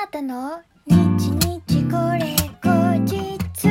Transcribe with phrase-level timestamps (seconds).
[0.00, 0.94] あーたの日
[1.66, 3.68] 日これ後日。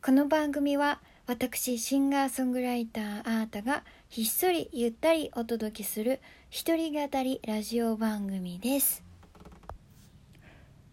[0.00, 9.02] この番組は私シンガーソングライターあーたがひっそりゆったりお届けする一人語りラジオ番組です。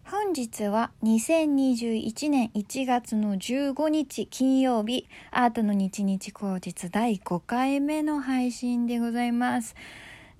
[0.04, 5.06] 本日は2021年1月の15日金曜日。
[5.30, 9.76] アートの日日口実第5回目の配信でございます。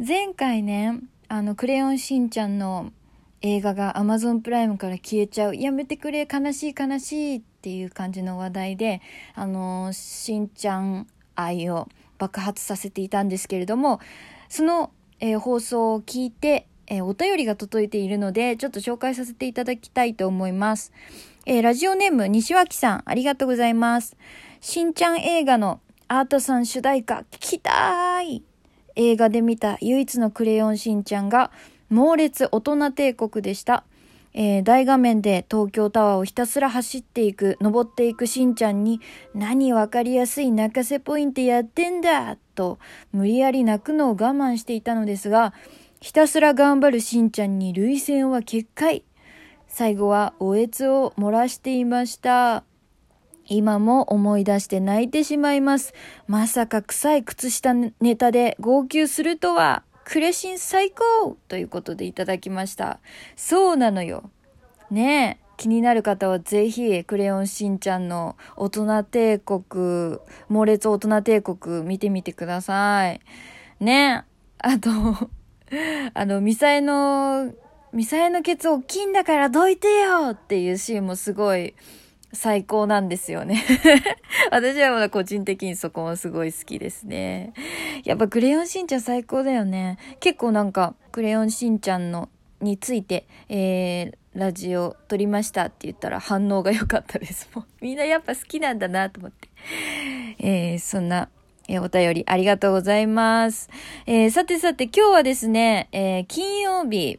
[0.05, 0.99] 前回ね
[1.29, 2.93] あのクレヨンしんちゃんの
[3.41, 9.03] 映画が Amazon プライムから消えちゃうやめてくれ悲しい悲しいっていう感じの話題で
[9.35, 14.01] あのしんちゃん愛を爆発させていたんですけれども
[14.49, 20.93] その、えー、放送を聞いてえー、お便りが届いているので、ちょっと紹介させていただきたいと思います。
[21.47, 24.17] えー、ラジオネーム、西脇さん、ありがとうございます。
[24.61, 28.43] しんちゃん映画のアートさん主題歌、聞きたい
[28.97, 31.51] 映画で見た唯一のクレヨンしんちゃんが、
[31.91, 33.85] 猛烈大人帝国でした。
[34.37, 39.01] えー、大画面で東京タワーをひたすら走っていく、登っていくしんちゃんに、
[39.33, 42.79] 何わかりやすい泣かせポイントやってんだと、
[43.13, 45.55] 無理やり泣くのを我慢していたのですが、
[46.01, 49.05] ひたすら頑張るしんちゃんに涙腺は決壊。
[49.69, 52.65] 最後はおえつを漏らしていました。
[53.47, 55.95] 今も思い出して泣いてしまいます。
[56.27, 63.01] まさか臭い靴下ネタで号泣するとは、クレシン最高ということでいただきました。
[63.37, 64.31] そうなのよ。
[64.91, 65.45] ねえ。
[65.57, 73.21] 気になる方はぜひ、クレヨンしんちゃんの大人帝国、猛烈大人帝国見てみてください。
[73.81, 74.25] ね
[74.59, 74.91] あと
[76.15, 77.53] あの、ミサエの、
[77.93, 81.75] ミサエのケツ大きいんだからどいてよっていうシーンもすごい
[82.35, 83.65] 最高なんですよね
[84.51, 87.53] 私はまだ個人的にそこもすごい好きですね。
[88.05, 89.99] やっぱクレヨンしんちゃん最高だよね。
[90.21, 92.29] 結構なんか、クレヨンしんちゃんの、
[92.61, 97.49] について、えー、ラジオ撮りましたって言ったら反応が良かったです。
[97.55, 99.49] もうみんなやっぱ好きなんだなと思って。
[100.39, 101.29] えー、そんな
[101.69, 103.71] え、お便りありがとうございます。
[104.07, 107.19] えー、さてさて今日はですね、えー、金曜日、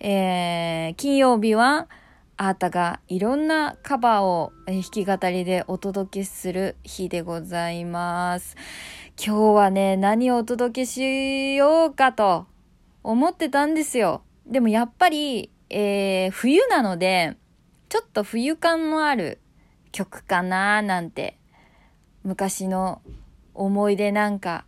[0.00, 1.88] えー金曜日は、
[2.38, 8.56] あーたがいろんなカバーを弾き語りでお届けする日でございます。
[9.18, 12.46] 今日はね、何をお届けしようかと
[13.02, 14.20] 思ってたんですよ。
[14.46, 17.38] でもやっぱり、え冬なので、
[17.88, 19.40] ちょっと冬感のある
[19.90, 21.38] 曲かななんて、
[22.22, 23.00] 昔の
[23.54, 24.66] 思い出なんか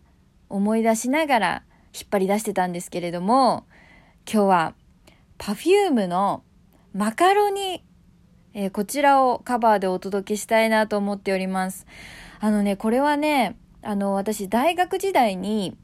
[0.48, 1.62] 思い出しながら
[1.94, 3.66] 引っ張り出してたんですけれども、
[4.24, 4.74] 今日は
[5.36, 6.42] Perfume の
[6.98, 7.84] マカロニ、
[8.54, 11.86] えー、こちらをカバーでお届けしたいなと思っております。
[12.40, 15.76] あのね、これはね、あの、私大学時代に、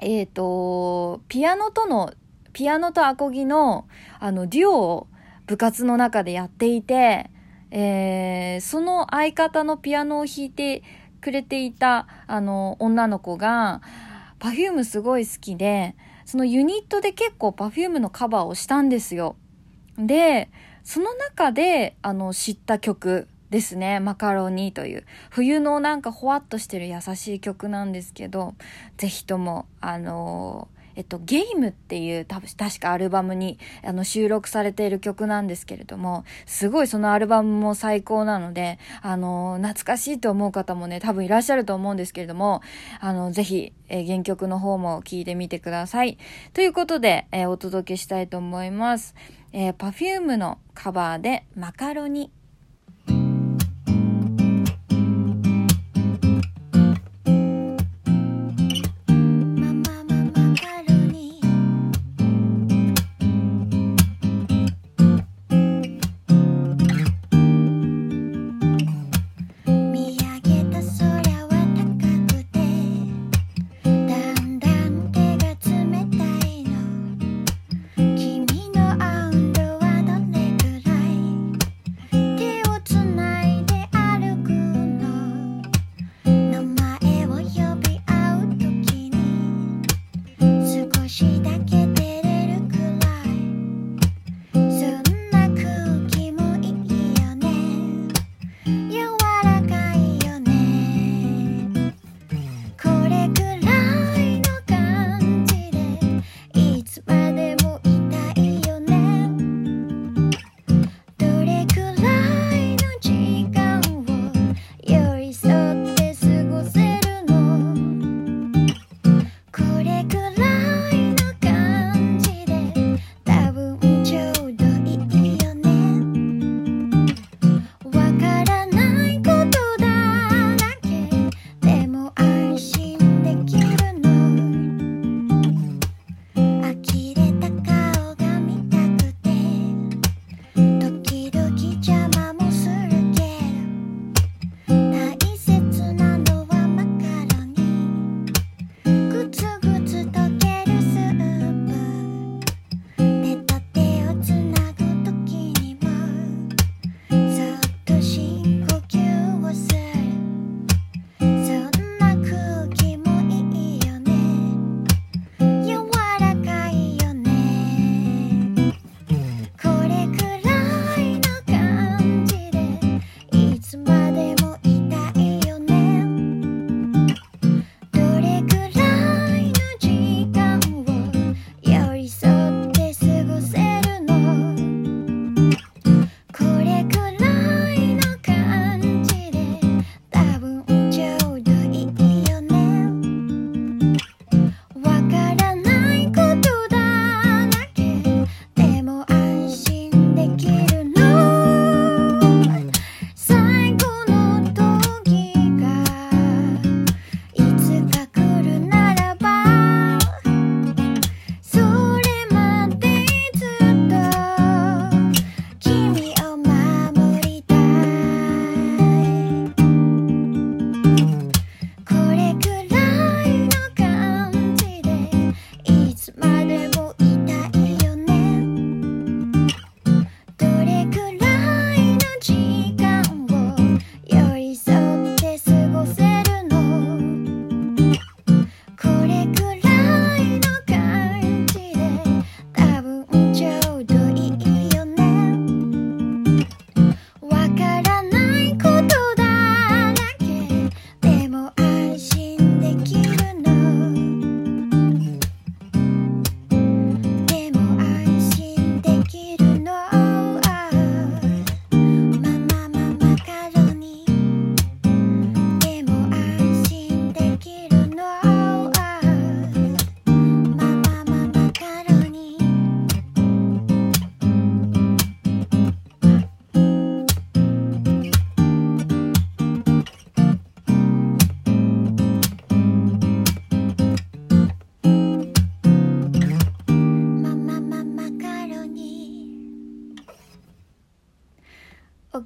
[0.00, 2.14] えっ、ー、と、ピアノとの、
[2.54, 3.86] ピアノとアコギの、
[4.20, 5.06] あの、デュオを
[5.46, 7.28] 部活の中でやっていて、
[7.70, 10.82] えー、その相方のピアノを弾いて
[11.20, 13.82] くれていた、あの、女の子が、
[14.40, 15.94] perfume すごい好きで、
[16.24, 19.36] そのユニットで結構 perfume のカバーをしたんですよ。
[20.06, 20.50] で、
[20.84, 24.00] その中で、あの、知った曲ですね。
[24.00, 25.04] マカロニという。
[25.30, 28.54] 冬のなんかほわっとしてる優しい曲なんですけど、
[28.96, 42.62] ぜひとも、あのーえっと、ゲームっていう多分確かアルバムにあの収録されている曲なんですけれども、すごいそのアルバムも最高なので、あの、懐かしいと思う方もね、多分いらっしゃると思うんですけれども、
[43.00, 46.18] あの、ぜひ、えー、原曲の方も聴いてみてください。
[46.52, 49.14] ということで、え、お届けしたいと思います。
[49.52, 52.32] えー、Perfume のカバーでマカロニ。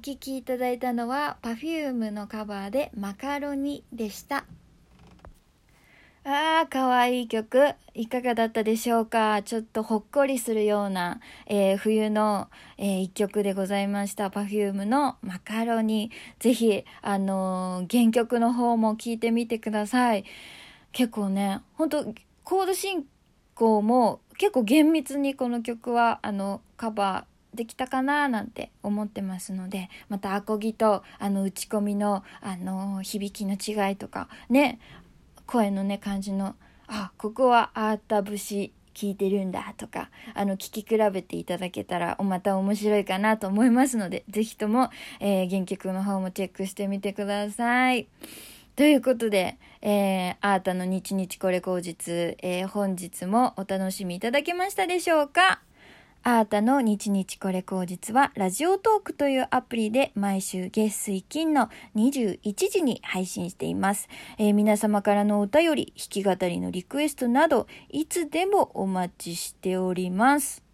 [0.07, 4.45] 聴きいただいたのは Perfume のカバーでマカロニでした。
[6.23, 7.73] ああ、かわいい曲。
[7.93, 9.41] いかがだったでしょうか？
[9.43, 14.29] ちょっとほっこりするような、えー、冬の、えー、一曲でございました。
[14.29, 16.09] Perfume のマカロニ。
[16.39, 20.23] ぜひ、あのー、原曲の方も聴いてみてください。
[20.93, 22.13] 結構ね、ほんと、
[22.45, 23.05] コード進
[23.55, 34.79] 行も結構厳密にこの曲は、あの、カバー、できたかななんて思ってますのでまたアコギとあの打ち込みのあの響きの違いとかね
[35.45, 36.55] 声のね感じの
[36.87, 48.07] あここはあった節聞いてるんだとかあの聞き比べていただけたらまた面白いかなと思いますので是非とも、えー、原曲の方もチェックしてみてください。
[48.75, 55.61] ということで、えー、アータの日々これ口実、えー、本日もお楽しみいただけましたでしょうか？
[56.29, 70.65] アータの日々これ口実はラジオトークというアプリで毎週月水金の21時に配信しています、えー、皆様からのお便り、弾き語りのリクエストなどいつでもお待ちしております。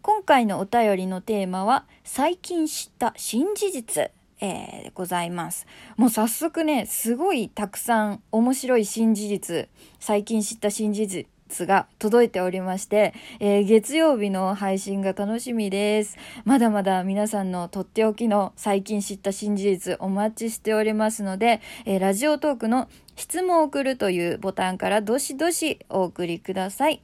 [0.00, 4.12] 今回のお便りのテーマは最近知った新事実。
[4.40, 5.66] えー、ございます。
[5.96, 11.08] もう早速ね、すごいたくさん面白い新事実、最近知った新事
[11.52, 16.16] 実が届いておりまして、えー、月曜日の配信が楽しみです。
[16.44, 27.02] まだまだ皆さんのとっておきの最近知った新事実お待ちしておりますので、えー、ラジオトークの質問を送るというボタンからどしどしお送りください。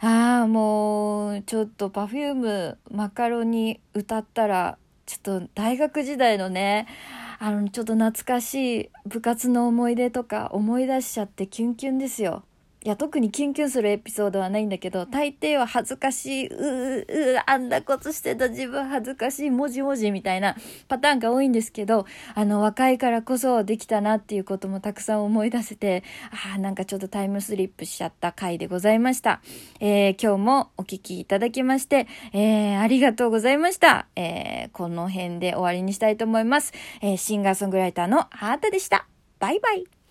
[0.00, 6.86] ああ、もう、ちょっと Perfume マカロニ歌ったら、ちょっと大学時代のね、
[7.38, 12.42] あの、ちょっと懐かしい部活の思い出とか思い出しちゃってキュンキュンですよ。
[12.84, 20.54] いや、特にキュンキュンするエピソードはないんだけど、大抵は恥ずかしい、うー、うー、あんなことしてた自分恥ずかしい、もじもじみたいな
[20.86, 29.40] パターンが多いんですけど、あの、若いからこそできたなっていうこともたくさん思い出せて、ああ、なんかちょっとタイムスリップしちゃった回でございました。
[29.80, 34.08] えー、今日もお聞きいただきまして、えー、ありがとうございました。
[34.14, 36.74] えー、この辺で終わりにしたいと思います。
[37.00, 39.06] えー、シンガーソングライターのハートでした。
[39.38, 40.03] バイバイ。